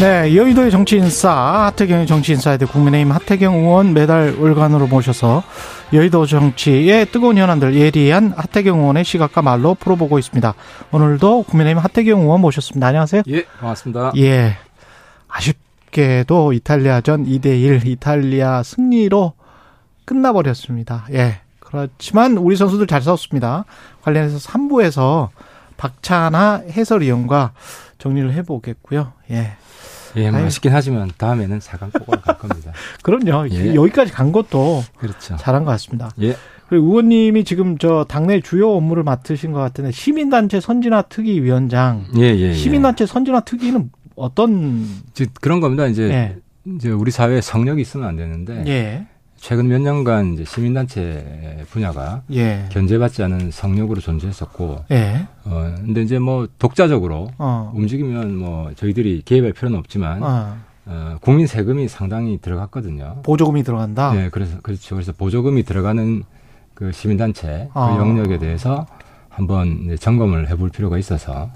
네, 0.00 0.36
여의도의 0.36 0.70
정치인싸 0.72 1.66
하태경의 1.66 2.06
정치인사이드 2.06 2.66
국민의힘 2.66 3.12
하태경 3.12 3.54
의원 3.54 3.94
매달 3.94 4.34
월간으로 4.36 4.88
모셔서 4.88 5.44
여의도 5.92 6.26
정치의 6.26 7.06
뜨거운 7.06 7.38
현안들 7.38 7.74
예리한 7.74 8.34
하태경 8.36 8.80
의원의 8.80 9.04
시각과 9.04 9.40
말로 9.42 9.74
풀어보고 9.74 10.18
있습니다. 10.18 10.54
오늘도 10.90 11.44
국민의힘 11.44 11.78
하태경 11.78 12.22
의원 12.22 12.40
모셨습니다. 12.40 12.88
안녕하세요. 12.88 13.22
예, 13.28 13.44
반갑습니다. 13.60 14.12
예. 14.18 14.56
아쉽게도 15.28 16.52
이탈리아전 16.52 17.24
2대1 17.24 17.86
이탈리아 17.86 18.62
승리로 18.64 19.34
끝나버렸습니다. 20.04 21.06
예. 21.12 21.40
그렇지만 21.60 22.36
우리 22.36 22.56
선수들 22.56 22.88
잘 22.88 23.00
싸웠습니다. 23.00 23.64
관련해서 24.02 24.38
3부에서 24.38 25.28
박찬하 25.76 26.62
해설위원과 26.68 27.52
정리를 27.98 28.32
해보겠고요. 28.32 29.12
예. 29.30 29.56
예, 30.16 30.30
뭐 30.30 30.40
아쉽긴 30.40 30.72
하지만 30.72 31.10
다음에는 31.16 31.58
4강 31.58 32.04
꼭갈 32.04 32.38
겁니다. 32.38 32.72
그럼요. 33.02 33.48
예. 33.50 33.74
여기까지 33.74 34.12
간 34.12 34.32
것도 34.32 34.84
그렇죠. 34.96 35.36
잘한 35.36 35.64
것 35.64 35.70
같습니다. 35.72 36.10
예. 36.20 36.36
그리고 36.68 36.86
의원님이 36.86 37.44
지금 37.44 37.78
저 37.78 38.04
당내 38.08 38.40
주요 38.40 38.70
업무를 38.70 39.02
맡으신 39.02 39.52
것 39.52 39.60
같은데 39.60 39.90
시민단체 39.90 40.60
선진화 40.60 41.02
특위 41.02 41.40
위원장. 41.42 42.06
예, 42.16 42.22
예, 42.22 42.40
예. 42.40 42.54
시민단체 42.54 43.06
선진화 43.06 43.40
특위는 43.40 43.90
어떤 44.16 44.86
그런 45.40 45.60
겁니다. 45.60 45.86
이제 45.86 46.04
예. 46.04 46.36
이제 46.66 46.90
우리 46.90 47.10
사회에 47.10 47.40
성역이 47.40 47.82
있으면 47.82 48.08
안 48.08 48.16
되는데 48.16 48.64
예. 48.66 49.06
최근 49.44 49.68
몇 49.68 49.78
년간 49.78 50.32
이제 50.32 50.44
시민단체 50.46 51.66
분야가 51.68 52.22
예. 52.32 52.64
견제받지 52.70 53.22
않은 53.24 53.50
성역으로 53.50 54.00
존재했었고, 54.00 54.86
예. 54.90 55.26
어 55.44 55.74
근데 55.76 56.00
이제 56.00 56.18
뭐 56.18 56.48
독자적으로 56.58 57.28
어. 57.36 57.70
움직이면 57.74 58.38
뭐 58.38 58.72
저희들이 58.74 59.20
개입할 59.26 59.52
필요는 59.52 59.78
없지만 59.78 60.22
어. 60.22 60.56
어, 60.86 61.18
국민 61.20 61.46
세금이 61.46 61.88
상당히 61.88 62.38
들어갔거든요. 62.40 63.20
보조금이 63.22 63.64
들어간다. 63.64 64.14
네, 64.14 64.30
그래서 64.30 64.56
그렇죠. 64.62 64.94
그래서 64.94 65.12
보조금이 65.12 65.64
들어가는 65.64 66.22
그 66.72 66.90
시민단체 66.92 67.68
어. 67.74 67.92
그 67.92 68.00
영역에 68.00 68.38
대해서 68.38 68.86
한번 69.28 69.94
점검을 70.00 70.48
해볼 70.48 70.70
필요가 70.70 70.96
있어서 70.96 71.50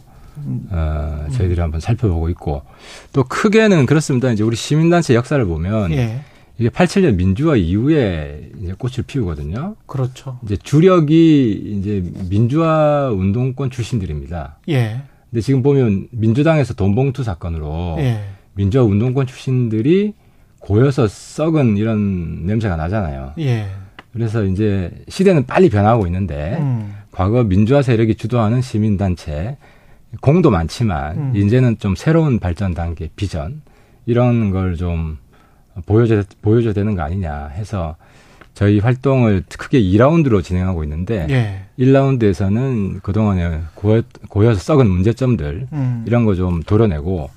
어, 0.70 1.26
저희들이 1.32 1.58
음. 1.58 1.64
한번 1.64 1.80
살펴보고 1.80 2.28
있고 2.28 2.64
또 3.14 3.24
크게는 3.24 3.86
그렇습니다. 3.86 4.30
이제 4.30 4.42
우리 4.42 4.56
시민단체 4.56 5.14
역사를 5.14 5.42
보면. 5.42 5.92
예. 5.92 6.20
이게 6.58 6.68
87년 6.70 7.14
민주화 7.14 7.56
이후에 7.56 8.50
이제 8.60 8.74
꽃을 8.76 9.04
피우거든요. 9.06 9.76
그렇죠. 9.86 10.38
이제 10.44 10.56
주력이 10.56 11.78
이제 11.78 12.04
민주화 12.28 13.10
운동권 13.10 13.70
출신들입니다. 13.70 14.58
예. 14.68 15.02
근데 15.30 15.40
지금 15.40 15.62
보면 15.62 16.08
민주당에서 16.10 16.74
돈봉투 16.74 17.22
사건으로 17.22 17.96
예. 18.00 18.24
민주화 18.54 18.82
운동권 18.82 19.26
출신들이 19.26 20.14
고여서 20.58 21.06
썩은 21.06 21.76
이런 21.76 22.44
냄새가 22.44 22.74
나잖아요. 22.74 23.34
예. 23.38 23.68
그래서 24.12 24.42
이제 24.44 24.90
시대는 25.06 25.46
빨리 25.46 25.68
변하고 25.68 26.06
있는데 26.06 26.56
음. 26.60 26.92
과거 27.12 27.44
민주화 27.44 27.82
세력이 27.82 28.16
주도하는 28.16 28.62
시민단체 28.62 29.58
공도 30.20 30.50
많지만 30.50 31.16
음. 31.16 31.36
이제는 31.36 31.78
좀 31.78 31.94
새로운 31.94 32.40
발전 32.40 32.74
단계 32.74 33.10
비전 33.14 33.62
이런 34.06 34.50
걸좀 34.50 35.18
보여줘야, 35.86 36.22
보여줘야 36.42 36.72
되는 36.72 36.94
거 36.94 37.02
아니냐 37.02 37.48
해서 37.54 37.96
저희 38.54 38.80
활동을 38.80 39.44
크게 39.48 39.80
2라운드로 39.80 40.42
진행하고 40.42 40.82
있는데 40.84 41.26
예. 41.30 41.60
1라운드에서는 41.78 43.02
그동안에 43.02 43.60
고여, 43.74 44.02
고여서 44.28 44.60
썩은 44.60 44.88
문제점들 44.88 45.68
음. 45.72 46.04
이런 46.06 46.24
거 46.24 46.34
좀 46.34 46.62
도려내고 46.62 47.30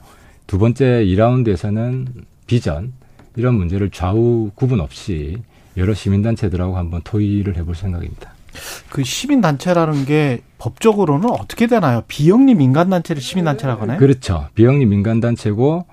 두 0.47 0.57
번째 0.57 1.03
2라운드에서는 1.06 2.07
비전 2.47 2.94
이런 3.35 3.56
문제를 3.56 3.90
좌우 3.91 4.50
구분 4.56 4.79
없이 4.81 5.38
여러 5.78 5.94
시민단체들하고 5.94 6.75
한번 6.78 7.02
토의를 7.03 7.56
해볼 7.58 7.75
생각입니다. 7.75 8.34
그 8.90 9.03
시민단체라는 9.03 10.06
게 10.06 10.41
법적으로는 10.58 11.29
어떻게 11.29 11.68
되나요? 11.68 12.02
비영리 12.09 12.56
민간단체를 12.56 13.22
시민단체라고 13.22 13.84
하나요? 13.84 13.97
그렇죠. 14.00 14.47
비영리 14.56 14.85
민간단체고 14.88 15.85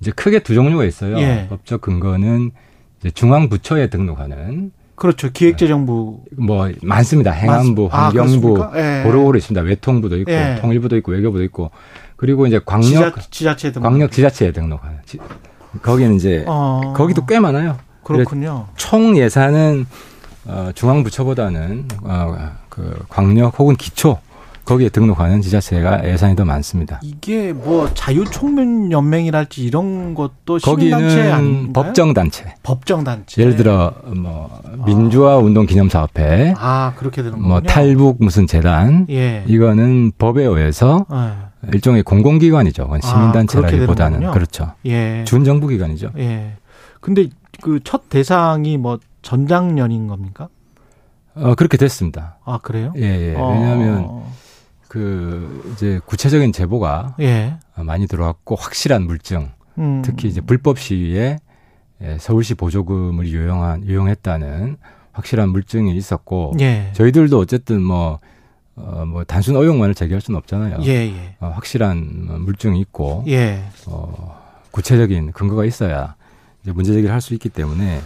이제 0.00 0.10
크게 0.10 0.40
두 0.40 0.54
종류가 0.54 0.84
있어요. 0.84 1.18
예. 1.18 1.46
법적 1.48 1.80
근거는 1.80 2.50
이제 3.00 3.10
중앙 3.10 3.48
부처에 3.48 3.88
등록하는 3.88 4.72
그렇죠. 4.94 5.30
기획재정부 5.30 6.20
뭐 6.38 6.70
많습니다. 6.82 7.30
행안부, 7.30 7.88
아, 7.92 8.06
환경부, 8.06 8.62
아, 8.62 8.72
예. 8.76 9.02
고루고루 9.04 9.38
있습니다. 9.38 9.60
외통부도 9.62 10.16
있고 10.18 10.32
예. 10.32 10.58
통일부도 10.60 10.96
있고 10.96 11.12
외교부도 11.12 11.44
있고 11.44 11.70
그리고 12.16 12.46
이제 12.46 12.60
광역 12.64 13.14
지자, 13.30 13.56
체 13.56 13.72
등록. 13.72 13.88
광역 13.88 14.10
지자체에 14.10 14.52
등록하는 14.52 14.98
지, 15.04 15.18
거기는 15.82 16.14
이제 16.14 16.44
어. 16.46 16.94
거기도 16.96 17.26
꽤 17.26 17.38
많아요. 17.40 17.76
그렇군요. 18.02 18.68
총 18.76 19.16
예산은 19.18 19.86
어, 20.46 20.70
중앙부처보다는 20.74 21.88
어, 22.04 22.52
그 22.68 23.04
광역 23.08 23.58
혹은 23.58 23.76
기초 23.76 24.18
거기에 24.66 24.88
등록하는 24.90 25.40
지자체가 25.40 26.06
예산이 26.06 26.36
더 26.36 26.44
많습니다. 26.44 27.00
이게 27.02 27.52
뭐 27.52 27.88
자유총연맹이랄지 27.94 29.64
이런 29.64 30.14
것도 30.14 30.58
시민단체 30.58 31.30
아닌가요? 31.30 31.72
법정 31.72 32.12
단체. 32.12 32.54
법정 32.62 33.04
단체. 33.04 33.40
예를 33.40 33.56
들어 33.56 33.92
뭐 34.14 34.60
민주화 34.84 35.36
운동 35.38 35.66
기념 35.66 35.88
사업회. 35.88 36.52
아 36.58 36.92
그렇게 36.96 37.22
되는 37.22 37.38
거군요. 37.38 37.48
뭐 37.48 37.60
탈북 37.62 38.16
무슨 38.20 38.46
재단. 38.46 39.06
예. 39.08 39.44
이거는 39.46 40.12
법에 40.18 40.42
의해서 40.44 41.06
예. 41.12 41.70
일종의 41.72 42.02
공공기관이죠. 42.02 42.84
그건 42.84 43.00
시민단체라기보다는 43.00 44.26
아, 44.26 44.30
그렇죠. 44.32 44.72
예. 44.84 45.24
준정부 45.24 45.68
기관이죠. 45.68 46.10
예. 46.18 46.54
근데 47.00 47.28
그 47.62 47.80
첫 47.84 48.08
대상이 48.10 48.76
뭐 48.76 48.98
전장년인 49.22 50.08
겁니까? 50.08 50.48
어 51.36 51.54
그렇게 51.54 51.76
됐습니다. 51.76 52.38
아 52.44 52.58
그래요? 52.62 52.92
예, 52.96 53.02
예. 53.30 53.34
어. 53.36 53.50
왜냐하면 53.52 54.22
그 54.88 55.72
이제 55.74 56.00
구체적인 56.06 56.52
제보가 56.52 57.16
예. 57.20 57.56
많이 57.76 58.06
들어왔고 58.06 58.54
확실한 58.56 59.02
물증, 59.06 59.50
음. 59.78 60.02
특히 60.04 60.28
이제 60.28 60.40
불법 60.40 60.78
시위에 60.78 61.38
예, 62.02 62.18
서울시 62.20 62.54
보조금을 62.54 63.26
유용한 63.28 63.84
유용했다는 63.86 64.76
확실한 65.12 65.48
물증이 65.48 65.96
있었고 65.96 66.54
예. 66.60 66.90
저희들도 66.92 67.38
어쨌든 67.38 67.82
뭐 67.82 68.20
어, 68.76 69.04
뭐 69.06 69.24
단순 69.24 69.56
의혹만을 69.56 69.94
제기할 69.94 70.20
수는 70.20 70.36
없잖아요. 70.38 70.78
예, 70.82 70.90
예. 70.90 71.36
어, 71.40 71.48
확실한 71.48 72.42
물증이 72.42 72.78
있고 72.80 73.24
예. 73.28 73.64
어, 73.86 74.38
구체적인 74.70 75.32
근거가 75.32 75.64
있어야 75.64 76.14
이제 76.62 76.72
문제 76.72 76.92
제기를 76.92 77.14
할 77.14 77.20
수 77.22 77.32
있기 77.32 77.48
때문에 77.48 78.00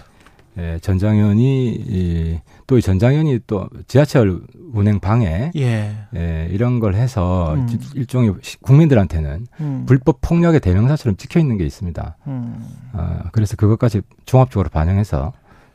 예, 0.59 0.79
전장연이 0.81 1.69
이, 1.87 2.39
또 2.67 2.77
이 2.77 2.83
전장연이 2.83 3.41
또 3.47 3.69
지하철 3.87 4.41
운행 4.73 5.01
방해 5.01 5.51
예. 5.57 5.93
예, 6.17 6.49
이런 6.51 6.81
걸 6.81 6.95
해서 6.95 7.55
음. 7.55 7.69
일종의 7.95 8.35
국민들한테는 8.63 9.47
음. 9.61 9.85
불법 9.87 10.19
폭력의 10.21 10.61
대명사처럼 10.61 11.17
찍혀 11.17 11.41
있는 11.41 11.57
게 11.57 11.65
있습니다. 11.65 12.17
음. 12.27 12.65
어, 12.93 13.21
그래서 13.33 13.57
그것까지 13.57 14.03
종합적으로 14.27 14.69
반영해서 14.71 15.33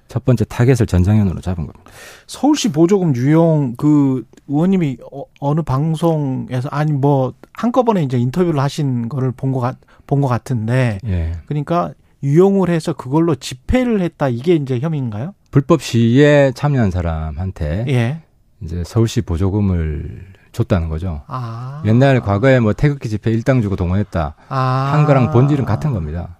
첫 0.07 0.23
번째 0.23 0.45
타겟을 0.45 0.85
전장연으로 0.87 1.41
잡은 1.41 1.65
겁니다. 1.65 1.91
서울시 2.27 2.71
보조금 2.71 3.15
유용 3.15 3.75
그 3.75 4.23
의원님이 4.47 4.97
어, 5.41 5.53
느 5.55 5.61
방송에서 5.63 6.69
아니 6.69 6.91
뭐 6.91 7.33
한꺼번에 7.53 8.03
이제 8.03 8.17
인터뷰를 8.17 8.59
하신 8.59 9.09
거를 9.09 9.31
본 9.31 9.51
것 9.51 9.59
같, 9.61 9.77
본 10.05 10.21
것 10.21 10.27
같은데 10.27 10.99
예. 11.05 11.31
그러니까 11.47 11.93
유용을 12.25 12.69
해서 12.69 12.93
그걸로 12.93 13.35
집회를 13.35 14.01
했다 14.01 14.27
이게 14.27 14.55
이제 14.55 14.79
혐의인가요? 14.79 15.35
불법 15.51 15.81
시위에 15.81 16.51
참여한 16.55 16.91
사람한테 16.91 17.85
예. 17.87 18.21
이제 18.61 18.83
서울시 18.83 19.21
보조금을 19.21 20.25
줬다는 20.51 20.89
거죠. 20.89 21.21
아. 21.27 21.83
옛날 21.85 22.21
과거에 22.21 22.59
뭐 22.59 22.73
태극기 22.73 23.09
집회 23.09 23.31
일당 23.31 23.61
주고 23.61 23.75
동원했다 23.75 24.35
아. 24.49 24.89
한 24.93 25.05
거랑 25.05 25.31
본질은 25.31 25.65
같은 25.65 25.93
겁니다. 25.93 26.37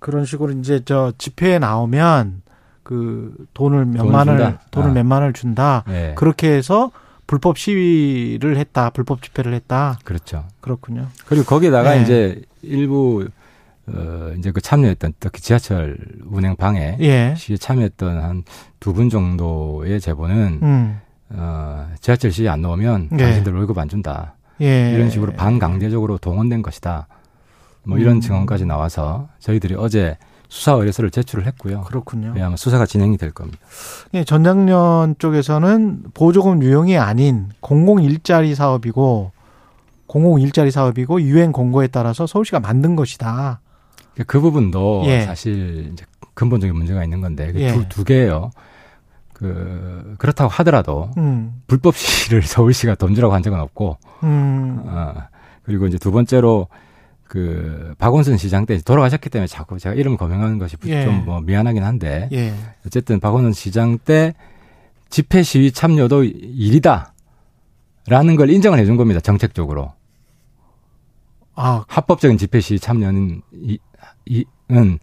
그런 0.00 0.24
식으로 0.24 0.52
이제 0.52 0.82
저 0.84 1.12
집회에 1.18 1.58
나오면 1.58 2.42
그 2.82 3.34
돈을 3.54 3.84
몇만을 3.84 4.58
돈을 4.70 4.90
아. 4.90 4.92
몇만을 4.92 5.32
준다. 5.34 5.84
네. 5.86 6.14
그렇게 6.16 6.50
해서 6.50 6.90
불법 7.26 7.58
시위를 7.58 8.56
했다, 8.56 8.90
불법 8.90 9.22
집회를 9.22 9.52
했다. 9.52 9.98
그렇죠. 10.02 10.46
그렇군요. 10.60 11.08
그리고 11.26 11.44
거기다가 11.44 11.94
네. 11.94 12.02
이제 12.02 12.42
일부 12.62 13.28
어 13.94 14.32
이제 14.38 14.50
그 14.52 14.60
참여했던 14.60 15.14
특히 15.20 15.40
지하철 15.40 15.96
운행 16.26 16.56
방해 16.56 16.96
예. 17.00 17.34
시위에 17.36 17.56
참여했던 17.56 18.22
한 18.22 18.42
두 18.80 18.92
분 18.92 19.08
정도의 19.10 20.00
제보는 20.00 20.58
음. 20.62 21.00
어 21.30 21.88
지하철 22.00 22.30
시위 22.32 22.48
안 22.48 22.60
나오면 22.62 23.08
네. 23.12 23.24
당신들 23.24 23.54
월급 23.54 23.76
안 23.78 23.88
준다. 23.88 24.34
예. 24.60 24.92
이런 24.92 25.10
식으로 25.10 25.32
반강제적으로 25.32 26.18
동원된 26.18 26.62
것이다. 26.62 27.06
뭐 27.84 27.98
이런 27.98 28.16
음. 28.16 28.20
증언까지 28.20 28.66
나와서 28.66 29.28
저희들이 29.38 29.74
어제 29.76 30.16
수사 30.48 30.72
의뢰서를 30.72 31.10
제출을 31.10 31.46
했고요. 31.46 31.82
그렇군요. 31.82 32.32
예, 32.36 32.42
아마 32.42 32.56
수사가 32.56 32.86
진행이 32.86 33.18
될 33.18 33.30
겁니다. 33.32 33.58
예, 34.14 34.24
전장년 34.24 35.14
쪽에서는 35.18 36.04
보조금 36.14 36.62
유형이 36.62 36.96
아닌 36.98 37.48
공공 37.60 38.02
일자리 38.02 38.54
사업이고 38.54 39.32
공공 40.06 40.40
일자리 40.40 40.70
사업이고 40.70 41.20
유엔 41.22 41.52
공고에 41.52 41.86
따라서 41.88 42.26
서울시가 42.26 42.60
만든 42.60 42.96
것이다. 42.96 43.60
그 44.26 44.40
부분도 44.40 45.04
예. 45.06 45.22
사실 45.22 45.90
이제 45.92 46.04
근본적인 46.34 46.74
문제가 46.74 47.04
있는 47.04 47.20
건데 47.20 47.52
그 47.52 47.60
예. 47.60 47.72
두, 47.72 47.88
두 47.88 48.04
개예요. 48.04 48.50
그 49.32 50.14
그렇다고 50.18 50.50
하더라도 50.50 51.10
음. 51.16 51.62
불법 51.66 51.96
시위를 51.96 52.42
서울시가 52.42 52.96
돈 52.96 53.14
주라고 53.14 53.34
한 53.34 53.42
적은 53.42 53.60
없고 53.60 53.98
음. 54.24 54.82
어, 54.84 55.14
그리고 55.62 55.86
이제 55.86 55.96
두 55.98 56.10
번째로 56.10 56.66
그 57.24 57.94
박원순 57.98 58.36
시장 58.38 58.66
때 58.66 58.78
돌아가셨기 58.78 59.30
때문에 59.30 59.46
자꾸 59.46 59.78
제가 59.78 59.94
이름을 59.94 60.16
거명하는 60.16 60.58
것이 60.58 60.76
예. 60.86 61.04
좀뭐 61.04 61.42
미안하긴 61.42 61.84
한데 61.84 62.28
예. 62.32 62.52
어쨌든 62.86 63.20
박원순 63.20 63.52
시장 63.52 63.98
때 63.98 64.34
집회 65.10 65.42
시위 65.42 65.72
참여도 65.72 66.24
일이다. 66.24 67.12
라는 68.08 68.36
걸 68.36 68.50
인정을 68.50 68.78
해준 68.78 68.96
겁니다. 68.96 69.20
정책적으로. 69.20 69.92
아, 71.54 71.84
합법적인 71.88 72.38
집회 72.38 72.60
시위 72.60 72.78
참여는, 72.78 73.42
이, 73.52 73.78
이는 74.28 74.98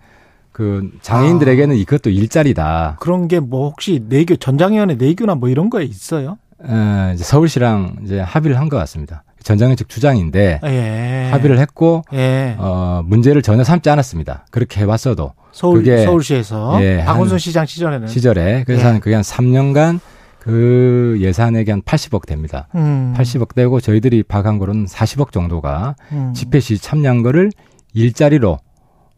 그 0.52 0.90
장애인들에게는 1.02 1.76
이것도 1.76 2.10
일자리다. 2.10 2.98
그런 3.00 3.28
게 3.28 3.40
뭐 3.40 3.70
혹시 3.70 4.02
내교 4.08 4.38
전장위원회 4.38 4.96
내교나 4.96 5.36
뭐 5.36 5.50
이런 5.50 5.70
거에 5.70 5.84
있어요? 5.84 6.38
어, 6.60 7.12
이제 7.14 7.24
서울시랑 7.24 7.98
이제 8.06 8.20
합의를 8.22 8.58
한 8.60 8.70
것 8.70 8.78
같습니다. 8.78 9.24
전장현 9.44 9.76
측 9.76 9.90
주장인데 9.90 10.60
예. 10.64 11.30
합의를 11.32 11.60
했고 11.60 12.04
예. 12.14 12.56
어, 12.58 13.04
문제를 13.06 13.42
전혀 13.44 13.64
삼지 13.64 13.90
않았습니다. 13.90 14.46
그렇게 14.50 14.82
해봤어도 14.82 15.34
서울 15.52 15.80
그게 15.84 16.04
서울시에서 16.04 16.82
예, 16.82 17.04
박원순 17.06 17.34
한 17.34 17.40
시장 17.40 17.66
시절에는 17.66 18.08
시절에 18.08 18.64
그래서 18.66 18.84
예. 18.84 18.88
한 18.88 19.00
그게 19.00 19.14
한 19.14 19.22
3년간 19.24 20.00
그 20.40 21.18
예산액이 21.20 21.70
한 21.70 21.82
80억 21.82 22.26
됩니다. 22.26 22.68
음. 22.76 23.14
80억 23.18 23.54
되고 23.56 23.80
저희들이 23.80 24.24
파악한 24.24 24.58
거로는 24.58 24.86
40억 24.86 25.32
정도가 25.32 25.96
음. 26.12 26.34
집회 26.34 26.60
시 26.60 26.78
참여한 26.80 27.22
거를 27.22 27.52
일자리로 27.94 28.58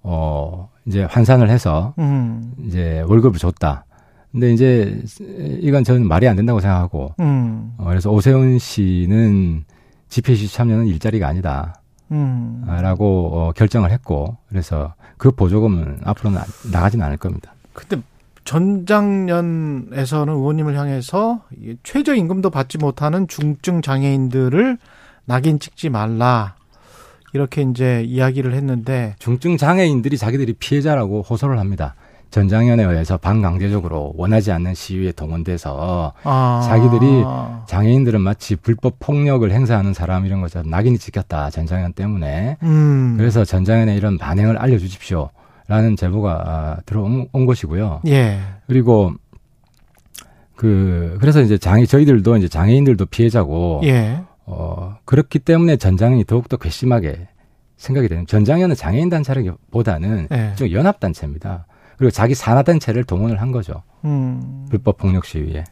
어 0.09 0.69
이제 0.85 1.03
환산을 1.03 1.49
해서 1.49 1.93
음. 1.99 2.53
이제 2.65 3.03
월급을 3.07 3.37
줬다. 3.39 3.83
근데 4.31 4.53
이제 4.53 5.01
이건 5.61 5.83
저는 5.83 6.07
말이 6.07 6.27
안 6.27 6.35
된다고 6.37 6.59
생각하고 6.61 7.13
음. 7.19 7.73
어, 7.77 7.85
그래서 7.89 8.09
오세훈 8.09 8.57
씨는 8.57 9.65
집회 10.09 10.33
시 10.35 10.47
참여는 10.47 10.87
일자리가 10.87 11.27
아니다라고 11.27 11.73
음. 12.11 12.63
어, 12.67 13.51
결정을 13.55 13.91
했고 13.91 14.37
그래서 14.47 14.93
그 15.17 15.31
보조금은 15.31 15.99
앞으로는 16.03 16.39
나- 16.39 16.45
나가지는 16.71 17.05
않을 17.05 17.17
겁니다. 17.17 17.53
근데 17.73 18.01
전장년에서는 18.45 20.33
의원님을 20.33 20.77
향해서 20.77 21.41
이 21.61 21.75
최저임금도 21.83 22.49
받지 22.49 22.77
못하는 22.77 23.27
중증 23.27 23.81
장애인들을 23.81 24.77
낙인 25.25 25.59
찍지 25.59 25.89
말라. 25.89 26.55
이렇게 27.37 27.61
이제 27.61 28.03
이야기를 28.03 28.53
했는데 28.55 29.15
중증 29.19 29.57
장애인들이 29.57 30.17
자기들이 30.17 30.53
피해자라고 30.53 31.21
호소를 31.21 31.59
합니다. 31.59 31.93
전장현에 32.31 32.83
의해서 32.83 33.15
반강제적으로 33.17 34.13
원하지 34.17 34.51
않는 34.51 34.73
시위에 34.73 35.11
동원돼서 35.11 36.13
아. 36.23 36.61
자기들이 36.67 37.23
장애인들은 37.67 38.19
마치 38.19 38.55
불법 38.55 38.95
폭력을 38.99 39.49
행사하는 39.49 39.93
사람 39.93 40.25
이런 40.25 40.41
것처럼 40.41 40.69
낙인이 40.69 40.97
찍혔다 40.97 41.51
전장현 41.51 41.93
때문에 41.93 42.57
음. 42.63 43.15
그래서 43.17 43.45
전장현에 43.45 43.95
이런 43.95 44.17
반응을 44.17 44.57
알려주십시오 44.57 45.29
라는 45.67 45.95
제보가 45.95 46.43
아, 46.45 46.77
들어온 46.85 47.27
온 47.31 47.45
것이고요 47.45 48.01
예. 48.07 48.39
그리고 48.67 49.13
그 50.55 51.17
그래서 51.19 51.41
이제 51.41 51.57
장애 51.57 51.85
저희들도 51.85 52.35
이제 52.37 52.47
장애인들도 52.47 53.05
피해자고 53.05 53.81
예. 53.83 54.21
어 54.47 54.97
그렇기 55.03 55.39
때문에 55.39 55.75
전장현이 55.75 56.23
더욱더 56.23 56.55
괘씸하게 56.57 57.27
생각이 57.75 58.07
되는 58.07 58.25
전장현은 58.25 58.75
장애인 58.75 59.09
단체라기보다는 59.09 60.29
예. 60.31 60.53
좀 60.55 60.71
연합 60.71 60.99
단체입니다 61.01 61.67
그리고 61.97 62.11
자기 62.11 62.33
산하 62.33 62.63
단체를 62.63 63.03
동원을 63.03 63.41
한 63.41 63.51
거죠 63.51 63.83
음. 64.05 64.65
불법 64.69 64.97
폭력 64.97 65.25
시위에 65.25 65.65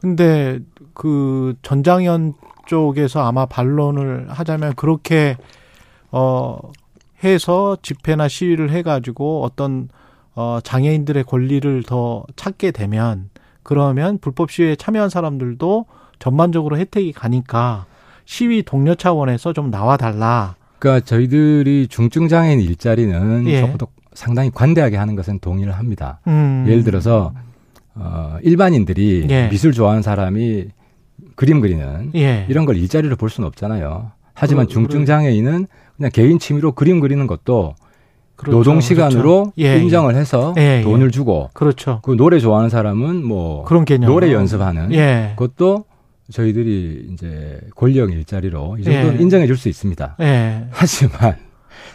근데 0.00 0.58
그 0.94 1.54
전장현 1.62 2.34
쪽에서 2.66 3.24
아마 3.24 3.46
반론을 3.46 4.26
하자면 4.30 4.74
그렇게 4.74 5.36
어 6.10 6.58
해서 7.22 7.76
집회나 7.82 8.28
시위를 8.28 8.70
해 8.70 8.82
가지고 8.82 9.44
어떤 9.44 9.88
어 10.34 10.58
장애인들의 10.62 11.24
권리를 11.24 11.82
더 11.84 12.24
찾게 12.36 12.72
되면 12.72 13.30
그러면 13.62 14.18
불법 14.18 14.50
시위에 14.50 14.76
참여한 14.76 15.08
사람들도 15.08 15.86
전반적으로 16.18 16.78
혜택이 16.78 17.12
가니까 17.12 17.86
시위 18.28 18.62
동료 18.62 18.94
차원에서 18.94 19.54
좀 19.54 19.70
나와 19.70 19.96
달라. 19.96 20.54
그러니까 20.78 21.02
저희들이 21.06 21.86
중증 21.88 22.28
장애인 22.28 22.60
일자리는 22.60 23.46
예. 23.48 23.60
적어도 23.62 23.86
상당히 24.12 24.50
관대하게 24.52 24.98
하는 24.98 25.16
것은 25.16 25.38
동의를 25.38 25.72
합니다. 25.72 26.20
음. 26.26 26.66
예를 26.68 26.84
들어서 26.84 27.32
어 27.94 28.36
일반인들이 28.42 29.26
예. 29.30 29.48
미술 29.48 29.72
좋아하는 29.72 30.02
사람이 30.02 30.66
그림 31.36 31.62
그리는 31.62 32.10
예. 32.16 32.44
이런 32.50 32.66
걸 32.66 32.76
일자리로 32.76 33.16
볼 33.16 33.30
수는 33.30 33.46
없잖아요. 33.48 34.10
하지만 34.34 34.66
그러- 34.66 34.74
중증 34.74 35.06
장애인은 35.06 35.66
그냥 35.96 36.10
개인 36.12 36.38
취미로 36.38 36.72
그림 36.72 37.00
그리는 37.00 37.26
것도 37.26 37.76
그렇죠. 38.36 38.58
노동 38.58 38.80
시간으로 38.82 39.44
그렇죠. 39.44 39.52
예, 39.58 39.78
인정을 39.78 40.14
해서 40.16 40.54
예, 40.58 40.80
예. 40.80 40.82
돈을 40.82 41.10
주고 41.12 41.48
그렇죠. 41.54 42.00
그 42.02 42.14
노래 42.14 42.38
좋아하는 42.40 42.68
사람은 42.68 43.24
뭐 43.24 43.64
그런 43.64 43.86
개념. 43.86 44.10
노래 44.10 44.30
연습하는 44.34 44.92
예. 44.92 45.32
그것도 45.36 45.86
저희들이 46.32 47.08
이제 47.12 47.60
권력 47.74 48.10
일자리로 48.12 48.76
이 48.78 48.84
정도는 48.84 49.18
예. 49.18 49.22
인정해 49.22 49.46
줄 49.46 49.56
수 49.56 49.68
있습니다. 49.68 50.16
예. 50.20 50.66
하지만 50.70 51.36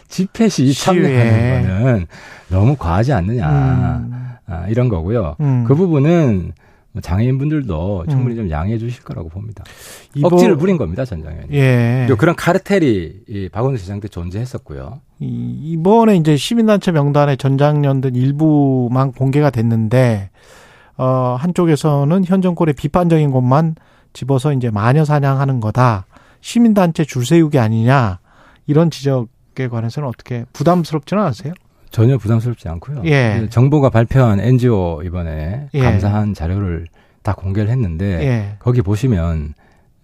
집회 0.08 0.48
시위에. 0.48 0.72
참여하는 0.72 1.62
거는 1.84 2.06
너무 2.48 2.76
과하지 2.76 3.12
않느냐 3.12 3.48
음. 3.48 4.12
아, 4.46 4.66
이런 4.68 4.88
거고요. 4.88 5.36
음. 5.40 5.64
그 5.66 5.74
부분은 5.74 6.52
뭐 6.92 7.00
장애인분들도 7.00 8.04
충분히 8.08 8.34
음. 8.34 8.42
좀 8.42 8.50
양해해 8.50 8.78
주실 8.78 9.02
거라고 9.02 9.28
봅니다. 9.28 9.64
이번- 10.14 10.32
억지를 10.32 10.56
부린 10.56 10.76
겁니다, 10.76 11.04
전장현이. 11.04 11.48
예. 11.52 12.04
그리고 12.06 12.18
그런 12.18 12.36
카르텔이 12.36 13.12
이 13.28 13.48
박원순 13.50 13.78
시장 13.82 14.00
때 14.00 14.06
존재했었고요. 14.08 15.00
이- 15.20 15.58
이번에 15.72 16.16
이제 16.16 16.36
시민단체 16.36 16.92
명단에 16.92 17.34
전장년들 17.36 18.14
일부만 18.16 19.10
공개가 19.12 19.50
됐는데, 19.50 20.30
어, 20.96 21.36
한쪽에서는 21.38 22.24
현 22.26 22.42
정권의 22.42 22.74
비판적인 22.74 23.32
것만 23.32 23.74
집어서 24.14 24.52
이제 24.54 24.70
마녀 24.70 25.04
사냥하는 25.04 25.60
거다. 25.60 26.06
시민단체 26.40 27.04
줄 27.04 27.26
세우기 27.26 27.58
아니냐. 27.58 28.20
이런 28.66 28.90
지적에 28.90 29.68
관해서는 29.68 30.08
어떻게 30.08 30.46
부담스럽지는 30.54 31.22
않으세요? 31.22 31.52
전혀 31.90 32.16
부담스럽지 32.16 32.68
않고요. 32.68 33.02
예. 33.04 33.46
정부가 33.50 33.90
발표한 33.90 34.40
NGO 34.40 35.02
이번에 35.04 35.68
예. 35.74 35.80
감사한 35.80 36.32
자료를 36.32 36.86
다 37.22 37.34
공개를 37.34 37.70
했는데 37.70 38.04
예. 38.26 38.56
거기 38.58 38.82
보시면 38.82 39.54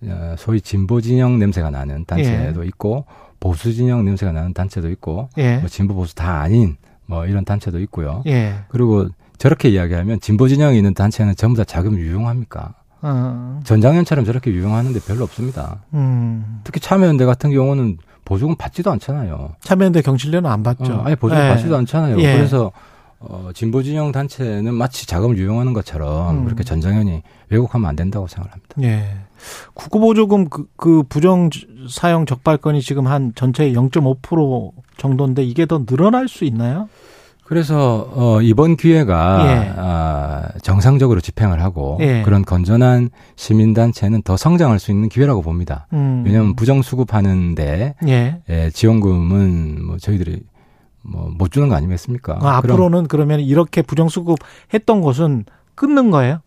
어, 0.04 0.34
소위 0.38 0.60
진보 0.60 1.00
진영 1.00 1.38
냄새가 1.38 1.70
나는 1.70 2.04
단체도 2.04 2.64
있고 2.64 3.06
보수 3.38 3.72
진영 3.72 4.04
냄새가 4.04 4.32
나는 4.32 4.52
단체도 4.52 4.90
있고 4.90 5.30
예. 5.38 5.58
뭐 5.58 5.68
진보 5.68 5.94
보수 5.94 6.14
다 6.14 6.40
아닌 6.40 6.76
뭐 7.06 7.26
이런 7.26 7.44
단체도 7.44 7.80
있고요. 7.80 8.22
예. 8.26 8.54
그리고 8.68 9.08
저렇게 9.38 9.68
이야기하면 9.70 10.20
진보 10.20 10.48
진영이 10.48 10.76
있는 10.76 10.94
단체는 10.94 11.34
전부 11.34 11.56
다 11.56 11.64
자금 11.64 11.96
유용합니까? 11.98 12.74
어, 13.02 13.60
전장현처럼 13.64 14.24
저렇게 14.24 14.50
유용하는데 14.50 15.00
별로 15.00 15.24
없습니다. 15.24 15.80
음. 15.94 16.60
특히 16.64 16.80
참여연대 16.80 17.24
같은 17.24 17.50
경우는 17.50 17.98
보조금 18.24 18.56
받지도 18.56 18.90
않잖아요. 18.92 19.56
참여연대 19.60 20.02
경실련은 20.02 20.50
안 20.50 20.62
받죠. 20.62 20.92
어, 20.92 21.02
아니 21.02 21.16
보조금 21.16 21.42
예. 21.42 21.48
받지도 21.48 21.76
않잖아요. 21.76 22.20
예. 22.20 22.36
그래서 22.36 22.70
어, 23.18 23.50
진보 23.54 23.82
진영 23.82 24.12
단체는 24.12 24.72
마치 24.72 25.06
자금을 25.06 25.36
유용하는 25.36 25.72
것처럼 25.72 26.38
음. 26.38 26.44
그렇게 26.44 26.64
전장현이 26.64 27.22
왜곡하면 27.50 27.88
안 27.88 27.96
된다고 27.96 28.26
생각합니다. 28.28 28.76
예. 28.82 29.16
국고보조금 29.74 30.48
그, 30.48 30.66
그 30.76 31.02
부정 31.08 31.50
사용 31.88 32.26
적발건이 32.26 32.82
지금 32.82 33.06
한 33.06 33.32
전체의 33.34 33.74
0.5% 33.74 34.72
정도인데 34.96 35.42
이게 35.42 35.66
더 35.66 35.84
늘어날 35.84 36.28
수 36.28 36.44
있나요? 36.44 36.88
그래서 37.50 38.08
어 38.14 38.40
이번 38.42 38.76
기회가 38.76 39.44
예. 39.44 39.72
아, 39.76 40.48
정상적으로 40.62 41.20
집행을 41.20 41.60
하고 41.60 41.98
예. 42.00 42.22
그런 42.22 42.44
건전한 42.44 43.10
시민 43.34 43.74
단체는 43.74 44.22
더 44.22 44.36
성장할 44.36 44.78
수 44.78 44.92
있는 44.92 45.08
기회라고 45.08 45.42
봅니다. 45.42 45.88
음. 45.92 46.22
왜냐하면 46.24 46.54
부정 46.54 46.80
수급하는데 46.80 47.96
예. 48.06 48.40
예, 48.48 48.70
지원금은 48.70 49.84
뭐 49.84 49.98
저희들이 49.98 50.42
뭐 51.02 51.28
못 51.36 51.50
주는 51.50 51.68
거 51.68 51.74
아니겠습니까? 51.74 52.38
아, 52.40 52.58
앞으로는 52.58 53.08
그러면 53.08 53.40
이렇게 53.40 53.82
부정 53.82 54.08
수급 54.08 54.38
했던 54.72 55.00
것은 55.00 55.44
끊는 55.74 56.12
거예요? 56.12 56.38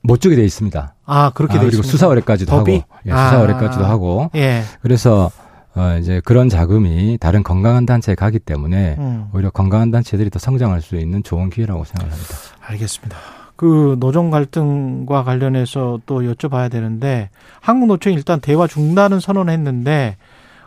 못 0.00 0.22
주게 0.22 0.36
돼 0.36 0.44
있습니다. 0.46 0.94
아, 1.04 1.30
그렇게 1.34 1.58
아, 1.58 1.60
돼 1.60 1.66
그리고 1.66 1.80
있습니다. 1.82 1.90
수사 1.90 2.06
의뢰까지도? 2.06 2.56
하고 2.56 2.70
예, 2.70 3.12
아. 3.12 3.28
수사 3.28 3.42
의뢰까지도 3.42 3.84
하고 3.84 4.30
예. 4.36 4.62
그래서 4.80 5.30
어 5.76 5.96
이제 5.98 6.20
그런 6.24 6.48
자금이 6.48 7.18
다른 7.20 7.42
건강한 7.42 7.86
단체에 7.86 8.14
가기 8.14 8.40
때문에 8.40 8.96
음. 8.98 9.28
오히려 9.32 9.50
건강한 9.50 9.90
단체들이 9.90 10.30
더 10.30 10.38
성장할 10.38 10.82
수 10.82 10.96
있는 10.96 11.22
좋은 11.22 11.48
기회라고 11.50 11.84
생각합니다. 11.84 12.34
알겠습니다. 12.60 13.16
그 13.56 13.96
노정 14.00 14.30
갈등과 14.30 15.22
관련해서 15.22 16.00
또 16.06 16.22
여쭤봐야 16.22 16.70
되는데 16.70 17.28
한국 17.60 17.86
노총이 17.86 18.16
일단 18.16 18.40
대화 18.40 18.66
중단은 18.66 19.20
선언했는데 19.20 20.16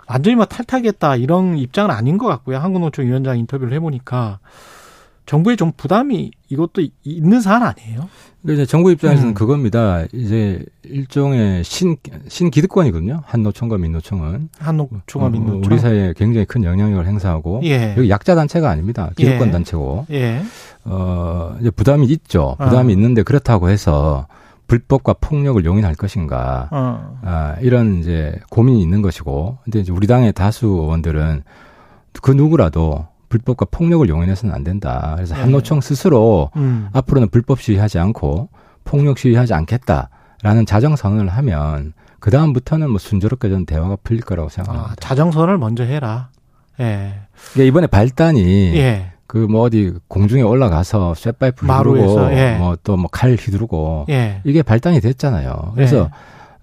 완전히 0.08 0.36
뭐 0.36 0.46
탈타겠다 0.46 1.16
이런 1.16 1.58
입장은 1.58 1.90
아닌 1.90 2.18
것 2.18 2.28
같고요. 2.28 2.60
한국 2.60 2.80
노총 2.80 3.06
위원장 3.06 3.40
인터뷰를 3.40 3.74
해보니까 3.74 4.40
정부에 5.26 5.56
좀 5.56 5.72
부담이 5.76 6.32
이것도 6.50 6.82
이- 6.82 6.92
있는 7.04 7.40
사안 7.42 7.64
아니에요? 7.64 8.10
근데 8.42 8.56
이제 8.56 8.66
정부 8.66 8.92
입장에서는 8.92 9.32
음. 9.32 9.34
그겁니다. 9.34 10.04
이제 10.12 10.66
일종의 10.84 11.64
신 11.64 11.96
신기득권이거든요. 12.28 13.22
한노총과 13.26 13.78
민노총은 13.78 14.50
한노총과 14.60 15.28
어, 15.28 15.30
민노총. 15.30 15.64
우리 15.66 15.80
사회에 15.80 16.14
굉장히 16.18 16.46
큰 16.46 16.66
영향력을 16.66 17.08
행사하고 17.08 17.62
예. 17.64 17.96
여기 17.98 18.10
약자 18.10 18.36
단체가 18.36 18.70
아닙니다. 18.70 19.12
기득권 19.16 19.48
예. 19.48 19.52
단체고 19.52 20.08
예. 20.12 20.42
어 20.84 21.56
이제 21.62 21.72
부담이 21.72 22.06
있죠. 22.08 22.58
어. 22.60 22.66
부담이 22.66 22.92
있는데 22.92 23.24
그렇다고 23.24 23.70
해서 23.70 24.28
불법과 24.68 25.14
폭력을 25.14 25.64
용인할 25.64 25.96
것인가? 25.96 26.68
어. 26.72 27.20
아, 27.22 27.56
이런 27.62 28.00
이제 28.00 28.34
고민이 28.50 28.82
있는 28.82 29.02
것이고, 29.02 29.58
근데 29.66 29.80
이제 29.82 29.92
우리 29.92 30.08
당의 30.08 30.32
다수 30.34 30.68
의원들은 30.68 31.44
그 32.22 32.32
누구라도 32.32 33.06
불법과 33.34 33.66
폭력을 33.72 34.08
용인해서는 34.08 34.54
안 34.54 34.64
된다. 34.64 35.14
그래서 35.16 35.34
네. 35.34 35.42
한노총 35.42 35.82
스스로 35.82 36.52
음. 36.56 36.90
앞으로는 36.94 37.30
불법 37.30 37.60
시위하지 37.62 37.98
않고 37.98 38.50
폭력 38.84 39.18
시위하지 39.18 39.56
않겠다라는 39.56 40.68
자정 40.68 40.96
선언을 40.96 41.30
하면 41.30 41.94
그 42.20 42.30
다음부터는 42.30 42.92
뭐 42.92 43.00
순조롭게 43.00 43.50
전 43.50 43.66
대화가 43.66 43.98
풀릴 44.04 44.22
거라고 44.22 44.48
아, 44.48 44.50
생각합니다. 44.50 44.96
자정선을 45.00 45.58
먼저 45.58 45.84
해라. 45.84 46.30
예. 46.80 47.16
그러니까 47.54 47.68
이번에 47.68 47.88
발단이 47.88 48.76
예. 48.76 49.14
그뭐 49.26 49.62
어디 49.62 49.94
공중에 50.08 50.44
올라가서 50.44 51.16
쇠파이프 51.16 51.66
마루에서, 51.66 52.08
휘두르고 52.28 52.34
예. 52.38 52.56
뭐또 52.60 52.98
뭐 52.98 53.10
칼 53.12 53.32
휘두르고 53.36 54.06
예. 54.10 54.42
이게 54.44 54.62
발단이 54.62 55.02
됐잖아요. 55.02 55.72
그래서 55.74 56.12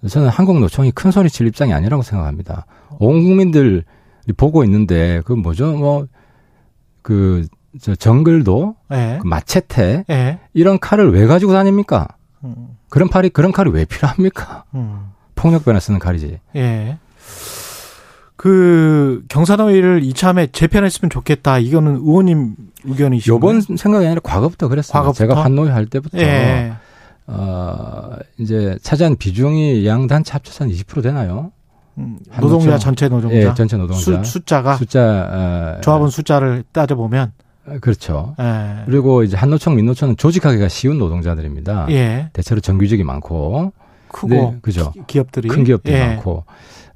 저는 0.07 0.29
한국 0.29 0.59
노총이 0.61 0.91
큰 0.91 1.11
소리 1.11 1.29
칠 1.29 1.47
입장이 1.47 1.73
아니라고 1.73 2.01
생각합니다. 2.01 2.65
온 2.99 3.23
국민들이 3.23 3.83
보고 4.37 4.63
있는데 4.63 5.21
그 5.25 5.33
뭐죠? 5.33 5.73
뭐 5.73 6.07
그 7.01 7.45
저 7.79 7.95
정글도 7.95 8.75
예. 8.91 9.19
그 9.21 9.27
마체테 9.27 10.03
예. 10.09 10.39
이런 10.53 10.79
칼을 10.79 11.11
왜 11.13 11.25
가지고 11.25 11.53
다닙니까? 11.53 12.07
음. 12.43 12.77
그런 12.89 13.07
팔이 13.07 13.29
그런 13.29 13.51
칼이 13.51 13.69
왜 13.71 13.85
필요합니까? 13.85 14.65
음. 14.75 15.11
폭력배나 15.35 15.79
쓰는 15.79 15.99
칼이지. 15.99 16.39
예. 16.55 16.97
그 18.35 19.23
경사노위를 19.29 20.03
이참에 20.03 20.47
재편했으면 20.47 21.09
좋겠다. 21.09 21.59
이거는 21.59 21.97
의원님 21.97 22.55
의견이시죠? 22.83 23.33
요번 23.35 23.61
생각이 23.61 24.05
아니라 24.05 24.19
과거부터 24.21 24.67
그랬어요. 24.67 24.93
과거부터? 24.93 25.17
제가 25.17 25.43
환노위 25.43 25.69
할 25.69 25.85
때부터 25.85 26.17
예. 26.17 26.73
어 27.27 28.15
이제 28.37 28.77
차지한 28.81 29.15
비중이 29.15 29.85
양 29.85 30.07
단체 30.07 30.33
합쳐서 30.33 30.65
한20% 30.65 31.03
되나요? 31.03 31.51
음, 31.97 32.17
한 32.29 32.41
노동자. 32.41 32.77
전체 32.77 33.09
노동자 33.09 33.35
예, 33.35 33.53
전체 33.53 33.77
노동자 33.77 33.99
수, 34.01 34.23
숫자가 34.23 34.77
숫자 34.77 35.77
어, 35.77 35.81
조합원 35.81 36.09
숫자를 36.09 36.63
따져 36.71 36.95
보면 36.95 37.33
어, 37.67 37.77
그렇죠. 37.81 38.35
예. 38.39 38.83
그리고 38.85 39.23
이제 39.23 39.37
한노총, 39.37 39.75
민노총은 39.75 40.17
조직하기가 40.17 40.67
쉬운 40.67 40.97
노동자들입니다. 40.97 41.87
예. 41.91 42.29
대체로 42.33 42.59
정규직이 42.59 43.03
많고, 43.03 43.71
크고 44.07 44.27
네, 44.29 44.57
그죠. 44.61 44.91
기- 44.93 45.01
기업들이 45.07 45.47
큰 45.47 45.63
기업들이 45.63 45.95
예. 45.95 46.07
많고. 46.07 46.45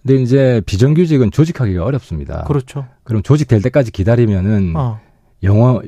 근데 0.02 0.22
이제 0.22 0.62
비정규직은 0.66 1.32
조직하기가 1.32 1.84
어렵습니다. 1.84 2.44
그렇죠. 2.46 2.86
그럼 3.04 3.22
조직 3.24 3.48
될 3.48 3.62
때까지 3.62 3.92
기다리면은 3.92 4.74
어. 4.76 5.00
영어 5.44 5.82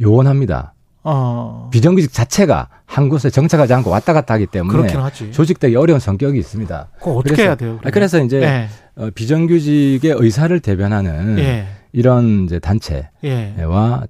요원합니다. 0.00 0.74
어. 1.02 1.68
비정규직 1.72 2.12
자체가 2.12 2.68
한 2.86 3.08
곳에 3.08 3.30
정착하지 3.30 3.72
않고 3.74 3.90
왔다 3.90 4.12
갔다 4.12 4.34
하기 4.34 4.46
때문에. 4.46 4.92
조직되기 5.32 5.76
어려운 5.76 6.00
성격이 6.00 6.38
있습니다. 6.38 6.88
그거 6.98 7.12
어떻게 7.12 7.30
그래서- 7.36 7.42
해야 7.42 7.54
돼요? 7.54 7.70
아, 7.74 7.76
그러면? 7.78 7.92
그래서 7.92 8.22
이제 8.22 8.42
예. 8.42 8.68
어, 8.96 9.10
비정규직의 9.14 10.14
의사를 10.18 10.58
대변하는 10.60 11.38
예. 11.38 11.66
이런 11.92 12.44
이제 12.44 12.58
단체와 12.58 13.02
예. 13.24 13.54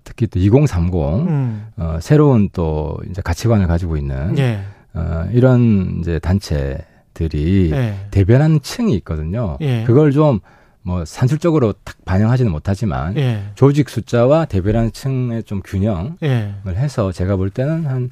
특히 0.04 0.26
또 0.26 0.38
2030 0.38 0.94
음. 1.28 1.66
어, 1.76 1.98
새로운 2.00 2.48
또 2.52 2.98
이제 3.10 3.22
가치관을 3.22 3.66
가지고 3.66 3.96
있는 3.96 4.36
예. 4.38 4.60
어, 4.94 5.28
이런 5.32 5.98
이제 6.00 6.18
단체들이 6.18 7.70
예. 7.72 7.94
대변하는 8.10 8.60
층이 8.62 8.94
있거든요. 8.96 9.56
예. 9.60 9.84
그걸 9.84 10.10
좀 10.12 10.40
뭐 10.82 11.04
산술적으로 11.04 11.74
딱 11.84 11.96
반영하지는 12.04 12.50
못하지만 12.50 13.16
예. 13.16 13.42
조직 13.54 13.88
숫자와 13.88 14.46
대변하는 14.46 14.92
층의 14.92 15.44
좀 15.44 15.60
균형을 15.64 16.16
예. 16.22 16.54
해서 16.68 17.12
제가 17.12 17.36
볼 17.36 17.50
때는 17.50 17.86
한 17.86 18.10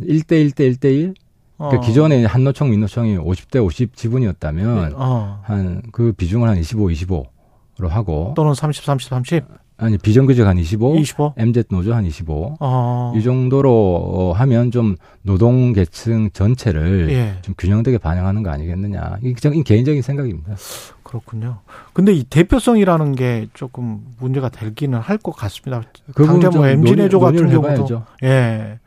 1대 0.00 0.50
1대 0.50 0.74
1대 0.74 0.84
1. 0.86 1.14
어. 1.58 1.68
그러니까 1.68 1.86
기존에 1.86 2.24
한노총, 2.24 2.70
민노총이 2.70 3.18
50대 3.18 3.64
50 3.64 3.94
지분이었다면 3.94 4.94
어. 4.96 5.40
한그 5.44 6.14
비중을 6.16 6.48
한 6.48 6.56
25, 6.56 6.88
25로 6.88 7.88
하고 7.88 8.32
또는 8.34 8.54
30, 8.54 8.84
30, 8.84 9.08
30, 9.08 9.44
아니 9.82 9.98
비정규직 9.98 10.46
한 10.46 10.56
25, 10.58 10.96
25. 10.98 11.34
MZ 11.36 11.64
노조 11.70 11.92
한 11.92 12.04
25. 12.06 12.56
어. 12.60 13.12
이 13.16 13.22
정도로 13.22 14.32
하면 14.36 14.70
좀 14.70 14.96
노동 15.22 15.72
계층 15.72 16.30
전체를 16.30 17.08
예. 17.10 17.34
좀 17.42 17.54
균형되게 17.58 17.98
반영하는 17.98 18.42
거 18.42 18.50
아니겠느냐. 18.50 19.16
저- 19.40 19.50
개인적인 19.50 20.00
생각입니다. 20.02 20.54
그렇군요. 21.02 21.58
근데 21.92 22.12
이 22.12 22.22
대표성이라는 22.24 23.14
게 23.16 23.48
조금 23.54 24.00
문제가 24.18 24.48
되기는 24.48 24.98
할 24.98 25.18
것 25.18 25.32
같습니다. 25.32 25.82
그 26.14 26.24
당장 26.26 26.52
뭐 26.54 26.66
내조 26.66 27.18
같은 27.20 27.48
경우도 27.50 27.70
해봐야죠. 27.70 28.04
예. 28.22 28.78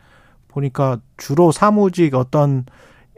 보니까 0.47 0.99
주로 1.17 1.51
사무직 1.51 2.15
어떤 2.15 2.65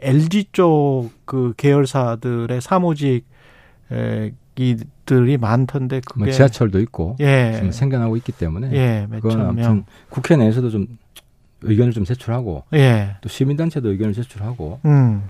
LG 0.00 0.46
쪽 0.52 1.10
그 1.24 1.52
계열사들의 1.56 2.60
사무직 2.60 3.24
에, 3.92 4.32
이들이 4.58 5.38
많던데 5.38 6.00
그게 6.04 6.24
뭐 6.24 6.32
지하철도 6.32 6.80
있고 6.80 7.16
예. 7.20 7.52
지금 7.54 7.70
생겨나고 7.72 8.16
있기 8.18 8.32
때문에 8.32 8.72
예, 8.72 9.06
그건 9.20 9.40
아무튼 9.40 9.62
명. 9.62 9.84
국회 10.08 10.36
내에서도 10.36 10.70
좀 10.70 10.86
의견을 11.62 11.92
좀 11.92 12.04
제출하고 12.04 12.64
예. 12.74 13.16
또 13.20 13.28
시민단체도 13.28 13.90
의견을 13.90 14.14
제출하고 14.14 14.80
음. 14.84 15.22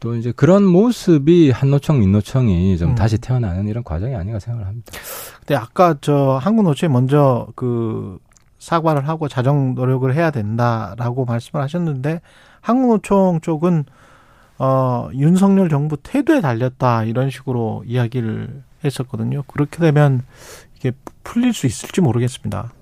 또 0.00 0.14
이제 0.14 0.32
그런 0.36 0.64
모습이 0.64 1.50
한노총, 1.50 2.00
민노총이 2.00 2.76
좀 2.76 2.90
음. 2.90 2.94
다시 2.94 3.18
태어나는 3.18 3.66
이런 3.66 3.82
과정이 3.82 4.14
아닌가 4.14 4.38
생각을 4.38 4.66
합니다. 4.66 4.92
근데 5.38 5.54
아까 5.54 5.94
저 6.00 6.38
한국노총이 6.42 6.92
먼저 6.92 7.48
그 7.56 8.18
사과를 8.58 9.08
하고 9.08 9.28
자정 9.28 9.74
노력을 9.74 10.12
해야 10.14 10.30
된다라고 10.30 11.24
말씀을 11.24 11.62
하셨는데 11.62 12.20
한국노총 12.60 13.40
쪽은 13.40 13.84
어 14.58 15.08
윤석열 15.14 15.68
정부 15.68 15.96
태도에 16.02 16.40
달렸다 16.40 17.04
이런 17.04 17.30
식으로 17.30 17.84
이야기를 17.86 18.62
했었거든요. 18.84 19.42
그렇게 19.46 19.78
되면 19.78 20.22
이게 20.76 20.92
풀릴 21.24 21.52
수 21.52 21.66
있을지 21.66 22.00
모르겠습니다. 22.00 22.72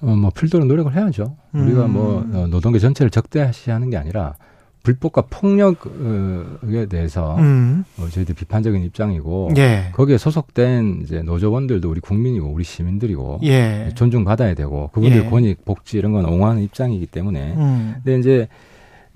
어, 0.00 0.06
뭐 0.06 0.30
풀도록 0.30 0.66
노력을 0.66 0.94
해야죠. 0.94 1.36
우리가 1.52 1.86
음. 1.86 1.92
뭐 1.92 2.18
어, 2.32 2.46
노동계 2.46 2.78
전체를 2.78 3.10
적대시하는 3.10 3.90
게 3.90 3.96
아니라 3.96 4.34
불법과 4.82 5.22
폭력에 5.28 6.86
대해서 6.88 7.36
음. 7.36 7.84
어, 7.98 8.08
저희들 8.08 8.34
비판적인 8.34 8.82
입장이고 8.84 9.50
예. 9.56 9.90
거기에 9.92 10.16
소속된 10.16 11.00
이제 11.02 11.22
노조원들도 11.22 11.90
우리 11.90 12.00
국민이고 12.00 12.48
우리 12.48 12.64
시민들이고 12.64 13.40
예. 13.42 13.90
존중받아야 13.94 14.54
되고 14.54 14.88
그분들 14.92 15.24
예. 15.24 15.28
권익 15.28 15.64
복지 15.64 15.98
이런 15.98 16.12
건 16.12 16.24
옹호하는 16.24 16.62
입장이기 16.62 17.06
때문에 17.06 17.54
음. 17.56 17.94
근데 17.96 18.18
이제 18.18 18.48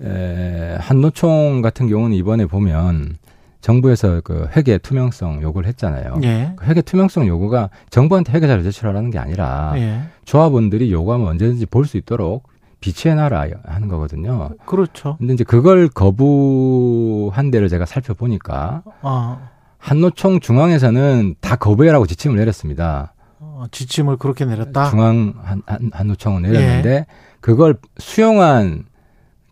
에, 0.03 0.75
한노총 0.79 1.61
같은 1.61 1.87
경우는 1.87 2.15
이번에 2.15 2.45
보면 2.45 3.17
정부에서 3.61 4.21
그 4.23 4.47
회계 4.55 4.77
투명성 4.77 5.41
요구를 5.41 5.67
했잖아요. 5.69 6.19
예. 6.23 6.51
그 6.57 6.65
회계 6.65 6.81
투명성 6.81 7.27
요구가 7.27 7.69
정부한테 7.89 8.33
회계자를 8.33 8.63
제출하라는 8.63 9.09
게 9.09 9.19
아니라 9.19 9.73
예. 9.77 10.01
조합원들이 10.25 10.91
요구하면 10.91 11.27
언제든지 11.27 11.67
볼 11.67 11.85
수 11.85 11.95
있도록 11.97 12.47
비치해놔라 12.81 13.45
하는 13.63 13.87
거거든요. 13.87 14.49
그렇죠. 14.65 15.15
근데 15.17 15.33
이제 15.33 15.45
그걸 15.45 15.87
거부한 15.87 17.51
데를 17.51 17.69
제가 17.69 17.85
살펴보니까 17.85 18.83
어. 19.01 19.39
한노총 19.77 20.41
중앙에서는 20.41 21.35
다 21.39 21.55
거부해라고 21.55 22.05
지침을 22.07 22.35
내렸습니다. 22.37 23.13
어, 23.39 23.65
지침을 23.71 24.17
그렇게 24.17 24.43
내렸다. 24.43 24.89
중앙 24.89 25.33
한, 25.41 25.61
한, 25.65 25.89
한노총은 25.93 26.41
내렸는데 26.41 26.89
예. 26.89 27.05
그걸 27.39 27.77
수용한 27.97 28.83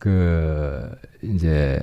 그 0.02 0.90
이제 1.22 1.80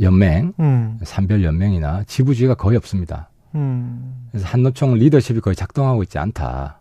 연맹 0.00 0.54
음, 0.58 0.98
산별 1.04 1.44
연맹이나 1.44 2.02
지부주의가 2.04 2.56
거의 2.56 2.76
없습니다. 2.76 3.30
음, 3.54 4.26
그래서 4.32 4.44
한노총 4.48 4.94
리더십이 4.94 5.38
거의 5.38 5.54
작동하고 5.54 6.02
있지 6.02 6.18
않다. 6.18 6.80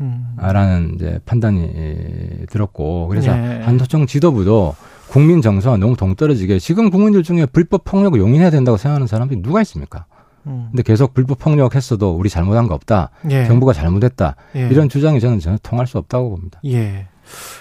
음. 0.00 0.34
라는 0.38 0.94
이제 0.94 1.20
판단이 1.26 2.46
들었고 2.48 3.08
그래서 3.08 3.36
예. 3.36 3.60
한노총 3.64 4.06
지도부도 4.06 4.74
국민 5.10 5.42
정서와 5.42 5.76
너무 5.76 5.94
동떨어지게 5.94 6.58
지금 6.58 6.88
국민들 6.88 7.22
중에 7.22 7.44
불법 7.44 7.84
폭력을 7.84 8.18
용인해야 8.18 8.48
된다고 8.48 8.78
생각하는 8.78 9.06
사람들이 9.06 9.42
누가 9.42 9.60
있습니까? 9.60 10.06
음. 10.46 10.68
근데 10.70 10.82
계속 10.82 11.12
불법 11.12 11.38
폭력했어도 11.38 12.16
우리 12.16 12.30
잘못한 12.30 12.66
거 12.66 12.74
없다. 12.74 13.10
예. 13.28 13.44
정부가 13.44 13.74
잘못했다. 13.74 14.36
예. 14.56 14.68
이런 14.68 14.88
주장이 14.88 15.20
저는 15.20 15.38
전혀 15.38 15.58
통할 15.62 15.86
수 15.86 15.98
없다고 15.98 16.30
봅니다. 16.30 16.60
예. 16.64 17.08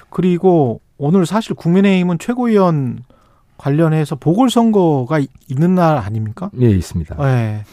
그리고 0.10 0.80
오늘 1.04 1.26
사실 1.26 1.56
국민의힘은 1.56 2.20
최고위원 2.20 3.00
관련해서 3.58 4.16
보궐선거가 4.16 5.18
이- 5.20 5.28
있는 5.50 5.74
날 5.76 5.98
아닙니까? 5.98 6.52
예, 6.62 6.70
있습니다. 6.70 7.16
예. 7.28 7.64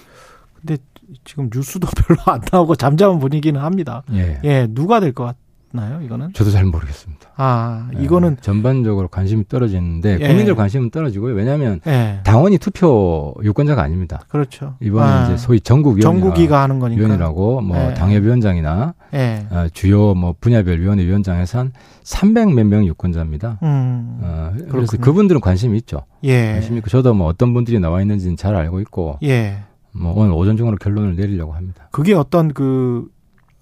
근데 0.54 0.78
지금 1.24 1.50
뉴스도 1.54 1.86
별로 1.96 2.20
안 2.26 2.40
나오고 2.50 2.76
잠잠한 2.76 3.18
분위기는 3.18 3.60
합니다. 3.60 4.02
예. 4.12 4.40
예, 4.44 4.66
누가 4.70 4.98
될 5.00 5.12
것 5.12 5.24
같 5.26 5.36
나요, 5.72 6.00
이거는? 6.02 6.32
저도 6.32 6.50
잘 6.50 6.64
모르겠습니다. 6.64 7.28
아, 7.36 7.88
예. 7.98 8.02
이거는, 8.02 8.38
전반적으로 8.40 9.08
관심이 9.08 9.46
떨어지는데 9.48 10.18
예. 10.20 10.26
국민들 10.26 10.54
관심은 10.54 10.90
떨어지고요. 10.90 11.34
왜냐하면 11.34 11.80
예, 11.86 12.20
당원이 12.24 12.58
투표 12.58 13.34
유권자가 13.42 13.82
아닙니다. 13.82 14.20
그렇죠. 14.28 14.74
이번에 14.80 15.06
아, 15.06 15.24
이제 15.26 15.36
소위 15.36 15.60
전국위원회가 15.60 16.10
정국이가 16.24 16.62
하는 16.62 16.78
거니까. 16.78 16.98
위원이라고 17.00 17.60
뭐 17.60 17.76
예. 17.76 17.94
당협위원장이나 17.94 18.94
예. 19.14 19.46
어, 19.50 19.66
주요 19.72 20.14
뭐 20.14 20.34
분야별 20.40 20.80
위원회 20.80 21.04
위원장에서 21.04 21.58
한 21.58 21.72
300 22.02 22.54
몇 22.54 22.64
명 22.66 22.86
유권자입니다. 22.86 23.58
음, 23.62 24.20
어, 24.22 24.50
그래서 24.54 24.68
그렇군요. 24.72 25.00
그분들은 25.02 25.40
관심이 25.42 25.76
있죠. 25.78 26.02
예. 26.24 26.52
관심이 26.52 26.78
있고 26.78 26.88
저도 26.90 27.12
뭐 27.14 27.26
어떤 27.26 27.52
분들이 27.52 27.78
나와 27.78 28.00
있는지는 28.00 28.36
잘 28.36 28.54
알고 28.54 28.80
있고 28.80 29.18
예. 29.22 29.58
뭐 29.92 30.12
오늘 30.16 30.32
오전 30.32 30.56
중으로 30.56 30.76
결론을 30.76 31.16
내리려고 31.16 31.52
합니다. 31.54 31.88
그게 31.92 32.14
어떤 32.14 32.52
그, 32.52 33.06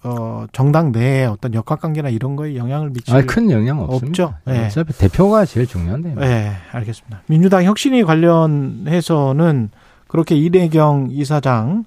어, 0.02 0.46
정당 0.52 0.92
내에 0.92 1.24
어떤 1.24 1.54
역학관계나 1.54 2.10
이런 2.10 2.36
거에 2.36 2.54
영향을 2.56 2.90
미칠. 2.90 3.14
아, 3.14 3.22
큰 3.22 3.50
영향 3.50 3.80
없습니다. 3.80 4.24
없죠. 4.24 4.34
예. 4.48 4.66
어차피 4.66 4.92
대표가 4.92 5.44
제일 5.44 5.66
중요한데. 5.66 6.12
요 6.12 6.14
네, 6.16 6.52
알겠습니다. 6.72 7.22
민주당 7.26 7.64
혁신위 7.64 8.04
관련해서는 8.04 9.70
그렇게 10.06 10.36
이대경 10.36 11.08
이사장 11.10 11.84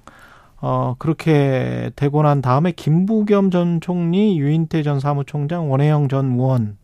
어 0.60 0.94
그렇게 0.98 1.90
되고 1.96 2.22
난 2.22 2.42
다음에 2.42 2.72
김부겸 2.72 3.50
전 3.50 3.80
총리, 3.80 4.38
유인태 4.38 4.82
전 4.82 5.00
사무총장, 5.00 5.70
원혜영 5.70 6.08
전 6.08 6.32
의원, 6.32 6.76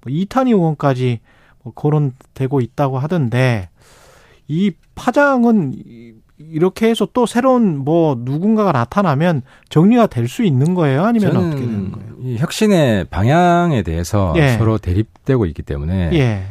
뭐 0.00 0.12
이탄희 0.12 0.50
의원까지 0.50 1.20
뭐 1.62 1.72
거론되고 1.72 2.60
있다고 2.60 2.98
하던데 2.98 3.68
이 4.48 4.72
파장은 4.96 5.74
이- 6.38 6.44
이렇게 6.52 6.88
해서 6.88 7.06
또 7.12 7.26
새로운 7.26 7.78
뭐 7.78 8.16
누군가가 8.18 8.72
나타나면 8.72 9.42
정리가 9.68 10.06
될 10.08 10.28
수 10.28 10.42
있는 10.44 10.74
거예요? 10.74 11.04
아니면 11.04 11.36
어떻게 11.36 11.60
되는 11.62 11.92
거예요? 11.92 12.08
이 12.22 12.36
혁신의 12.38 13.06
방향에 13.06 13.82
대해서 13.82 14.32
예. 14.36 14.56
서로 14.56 14.78
대립되고 14.78 15.46
있기 15.46 15.62
때문에 15.62 16.10
예. 16.14 16.44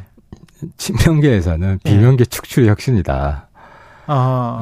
친명계에서는 0.77 1.79
비명계 1.83 2.25
축출이 2.25 2.67
혁신이다. 2.67 3.47
아, 4.07 4.13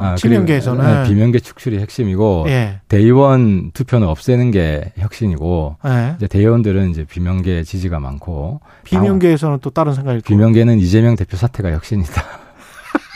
아, 0.01 0.15
친명계에서는 0.15 1.03
네, 1.03 1.09
비명계 1.09 1.39
축출이 1.39 1.79
핵심이고 1.79 2.45
예. 2.49 2.81
대의원 2.87 3.71
투표는 3.73 4.07
없애는 4.07 4.51
게 4.51 4.91
혁신이고 4.97 5.77
예. 5.87 6.13
이제 6.17 6.27
대의원들은 6.27 6.91
이제 6.91 7.03
비명계 7.05 7.63
지지가 7.63 7.99
많고 7.99 8.61
비명계에서는 8.83 9.59
또 9.61 9.69
다른 9.71 9.93
생각이. 9.93 10.21
비명계는 10.21 10.77
이재명 10.79 11.15
대표 11.15 11.35
사태가 11.35 11.71
혁신이다. 11.71 12.23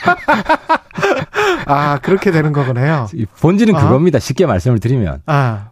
아, 1.66 1.98
그렇게 1.98 2.30
되는 2.30 2.52
거군요. 2.52 3.06
이 3.14 3.26
본질은 3.40 3.74
아. 3.74 3.80
그겁니다. 3.82 4.18
쉽게 4.18 4.46
말씀을 4.46 4.78
드리면 4.80 5.22
아, 5.26 5.70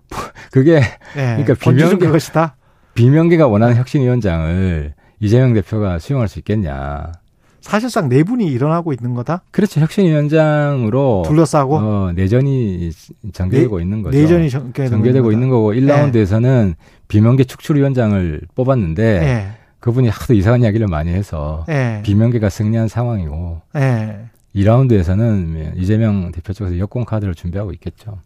그게 0.50 0.76
예. 0.76 0.82
그러니까 1.16 1.54
비명계- 1.54 1.98
그것이다. 2.00 2.56
비명계가 2.94 3.46
원하는 3.46 3.76
혁신위원장을 3.76 4.94
이재명 5.20 5.52
대표가 5.54 5.98
수용할 5.98 6.28
수 6.28 6.38
있겠냐. 6.40 7.12
사실상 7.60 8.08
내분이 8.08 8.46
일어나고 8.46 8.92
있는 8.92 9.14
거다. 9.14 9.42
그렇죠. 9.52 9.80
혁신위원장으로 9.80 11.22
둘러싸고 11.26 11.76
어, 11.76 12.12
내전이 12.14 12.90
전개되고 13.32 13.78
있는 13.80 14.02
거죠. 14.02 14.18
내전이 14.18 14.50
전개되고 14.50 14.90
전개되고 14.90 15.30
있는 15.32 15.46
있는 15.46 15.48
거고 15.56 15.72
1라운드에서는 15.72 16.74
비명계 17.08 17.44
축출위원장을 17.44 18.40
뽑았는데. 18.54 19.02
예. 19.22 19.46
그분이 19.82 20.08
하도 20.10 20.32
이상한 20.34 20.62
이야기를 20.62 20.86
많이 20.86 21.12
해서 21.12 21.64
예. 21.68 22.02
비명계가 22.04 22.48
승리한 22.50 22.86
상황이고 22.86 23.62
예. 23.74 24.26
2라운드에서는 24.54 25.76
이재명 25.76 26.30
대표 26.32 26.52
쪽에서 26.52 26.78
여권 26.78 27.04
카드를 27.04 27.34
준비하고 27.34 27.72
있겠죠. 27.72 28.18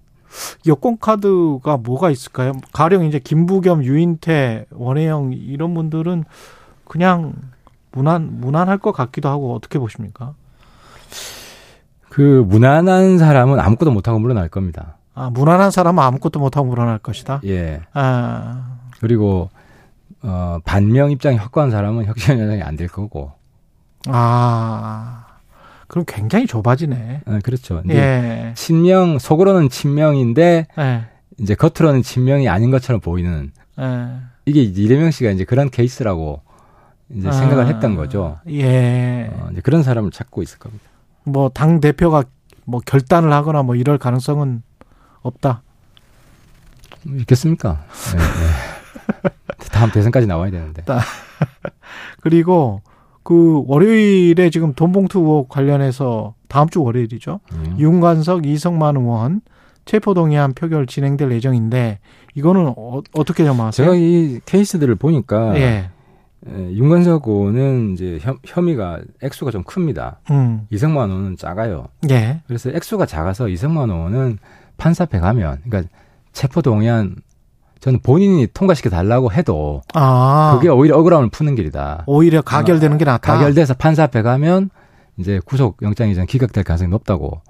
여권 0.67 0.99
카드가 0.99 1.77
뭐가 1.79 2.11
있을까요? 2.11 2.53
가령 2.73 3.05
이제 3.05 3.19
김부겸, 3.19 3.85
유인태, 3.85 4.67
원혜영 4.71 5.33
이런 5.33 5.73
분들은 5.75 6.25
그냥 6.85 7.35
무난 7.93 8.41
무난할 8.41 8.79
것 8.79 8.93
같기도 8.93 9.29
하고 9.29 9.55
어떻게 9.55 9.79
보십니까? 9.79 10.35
그 12.11 12.45
무난한 12.49 13.19
사람은 13.19 13.61
아무것도 13.61 13.91
못하고 13.93 14.19
물러날 14.19 14.49
겁니다. 14.49 14.97
아, 15.15 15.31
무난한 15.31 15.71
사람은 15.71 16.03
아무것도 16.03 16.41
못하고 16.41 16.67
물러날 16.67 16.99
것이다. 16.99 17.41
예. 17.45 17.81
아, 17.95 18.79
그리고 19.01 19.51
어, 20.23 20.59
반명 20.65 21.11
입장이 21.11 21.37
확고한 21.37 21.71
사람은 21.71 22.05
혁신위원장이 22.07 22.63
안 22.63 22.77
될 22.77 22.89
거고. 22.89 23.33
아, 24.09 25.26
그럼 25.87 26.05
굉장히 26.07 26.47
좁아지네. 26.47 27.23
아, 27.27 27.39
그렇죠. 27.43 27.77
근데 27.83 27.97
예. 27.97 28.55
친명 28.55 29.19
속으로는 29.19 29.69
친명인데 29.69 30.67
예. 30.79 31.05
이제 31.39 31.55
겉으로는 31.55 32.03
친명이 32.03 32.49
아닌 32.49 32.71
것처럼 32.71 33.01
보이는 33.01 33.53
예. 33.81 34.09
이게 34.47 34.63
이제 34.63 34.83
이재명 34.83 35.11
씨가 35.11 35.31
이제 35.31 35.45
그런 35.45 35.71
케이스라고 35.71 36.43
이제 37.11 37.31
생각을 37.31 37.65
아, 37.65 37.67
했던 37.69 37.95
거죠. 37.95 38.39
예. 38.51 39.31
어, 39.33 39.49
이제 39.53 39.61
그런 39.61 39.83
사람을 39.83 40.11
찾고 40.11 40.43
있을 40.43 40.59
겁니다. 40.59 40.85
뭐 41.25 41.49
당 41.49 41.81
대표가 41.81 42.25
뭐 42.65 42.81
결단을 42.85 43.33
하거나 43.33 43.63
뭐 43.63 43.75
이럴 43.77 43.99
가능성은 43.99 44.63
없다. 45.23 45.63
뭐 47.05 47.17
있겠습니까? 47.19 47.85
네, 48.13 48.19
네. 48.19 49.31
다음 49.71 49.91
대선까지 49.93 50.27
나와야 50.27 50.51
되는데. 50.51 50.83
그리고 52.23 52.83
그 53.27 53.65
월요일에 53.67 54.51
지금 54.51 54.73
돈봉투 54.73 55.19
의혹 55.19 55.49
관련해서 55.49 56.37
다음 56.47 56.69
주 56.69 56.81
월요일이죠. 56.81 57.41
음. 57.55 57.77
윤관석, 57.77 58.47
이성만 58.47 58.95
의원 58.95 59.41
체포동의안 59.85 60.55
표결 60.55 60.87
진행될 60.87 61.33
예정인데 61.33 61.99
이거는 62.37 62.73
어, 62.77 63.03
떻게 63.25 63.45
점하세요? 63.45 63.85
제가 63.85 63.97
이 63.97 64.39
케이스들을 64.47 64.95
보니까 64.95 65.59
예. 65.59 65.91
에, 66.47 66.73
윤건석 66.73 67.27
의원은 67.27 67.95
이제 67.95 68.19
혐, 68.21 68.39
혐의가 68.45 69.01
액수가 69.21 69.51
좀 69.51 69.65
큽니다. 69.65 70.21
음. 70.31 70.69
이성만 70.71 71.11
의원은 71.11 71.37
작아요. 71.37 71.89
예. 72.09 72.43
그래서 72.47 72.71
액수가 72.71 73.07
작아서 73.07 73.49
이성만 73.49 73.91
의원은 73.91 74.39
판사 74.77 75.03
앞에 75.03 75.19
가면 75.19 75.63
그러니까 75.65 75.93
체포 76.31 76.63
동의안 76.63 77.17
저는 77.87 78.01
본인이 78.01 78.49
통과시켜 78.49 78.91
달라고 78.91 79.31
해도 79.33 79.81
아. 79.95 80.55
그게 80.57 80.69
오히려 80.69 80.99
억울함을 80.99 81.31
푸는 81.31 81.55
길이다. 81.55 82.03
오히려 82.07 82.43
가결되는 82.43 82.99
게 82.99 83.05
낫다. 83.05 83.33
가결돼서 83.35 83.75
판사 83.75 84.03
앞에 84.03 84.23
가면 84.23 84.71
이제 85.19 85.41
구속 85.47 85.77
영장 85.83 86.09
이 86.09 86.15
전 86.17 86.27
기각될 86.27 86.65
가능성이 86.65 86.91
높다고 86.91 87.41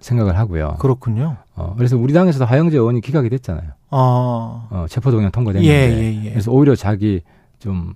생각을 0.00 0.38
하고요. 0.38 0.76
그렇군요. 0.78 1.36
어, 1.54 1.74
그래서 1.76 1.98
우리 1.98 2.14
당에서도 2.14 2.44
하영재 2.46 2.76
의원이 2.78 3.02
기각이 3.02 3.28
됐잖아요. 3.28 3.72
어. 3.90 4.68
어, 4.70 4.86
체포 4.88 5.10
동의안 5.10 5.30
통과됐는데. 5.30 5.70
예, 5.70 5.92
예, 6.02 6.24
예. 6.24 6.30
그래서 6.30 6.50
오히려 6.50 6.74
자기 6.74 7.22
좀 7.58 7.92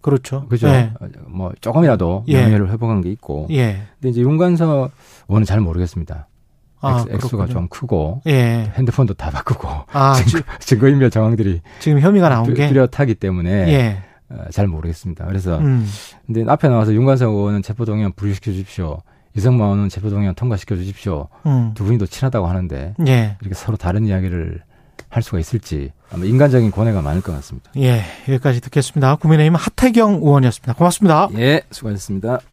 그렇죠. 0.00 0.46
그죠? 0.48 0.68
예. 0.68 0.92
어, 1.00 1.06
뭐 1.28 1.52
조금이라도 1.60 2.24
예. 2.28 2.42
명예를 2.42 2.70
회복한 2.70 3.00
게 3.00 3.10
있고. 3.10 3.46
예. 3.50 3.82
근데 4.00 4.08
이제 4.10 4.20
윤관석 4.22 4.90
의원은 5.28 5.44
잘 5.44 5.60
모르겠습니다. 5.60 6.27
아, 6.80 7.04
액, 7.08 7.14
액수가 7.14 7.44
그렇군요. 7.44 7.52
좀 7.52 7.68
크고 7.68 8.22
예. 8.26 8.72
핸드폰도 8.74 9.14
다 9.14 9.30
바꾸고 9.30 9.68
아, 9.92 10.14
증거, 10.24 10.44
증거인멸 10.60 11.10
정황들이 11.10 11.60
지금 11.80 12.00
혐의가 12.00 12.28
나온 12.28 12.52
게 12.54 12.68
뚜렷하기 12.68 13.16
때문에 13.16 13.50
예. 13.50 14.02
어, 14.30 14.44
잘 14.50 14.66
모르겠습니다. 14.66 15.26
그래서 15.26 15.58
음. 15.58 15.86
근데 16.26 16.44
앞에 16.46 16.68
나와서 16.68 16.92
윤관석 16.92 17.32
의원은 17.32 17.62
체포동의안 17.62 18.12
불이시켜 18.12 18.52
주십시오. 18.52 18.98
이성만 19.36 19.66
의원은 19.66 19.88
체포동의안 19.88 20.34
통과시켜 20.34 20.76
주십시오. 20.76 21.28
음. 21.46 21.72
두 21.74 21.84
분이 21.84 21.98
또 21.98 22.06
친하다고 22.06 22.46
하는데 22.46 22.94
예. 23.06 23.36
이렇게 23.40 23.54
서로 23.54 23.76
다른 23.76 24.06
이야기를 24.06 24.62
할 25.10 25.22
수가 25.22 25.38
있을지 25.38 25.92
아마 26.12 26.24
인간적인 26.24 26.70
고뇌가 26.70 27.00
많을 27.02 27.22
것 27.22 27.32
같습니다. 27.32 27.70
예. 27.76 28.02
여기까지 28.28 28.60
듣겠습니다. 28.60 29.16
국민의힘 29.16 29.54
하태경 29.54 30.14
의원이었습니다. 30.22 30.74
고맙습니다. 30.74 31.28
예, 31.36 31.62
수고하셨습니다. 31.70 32.40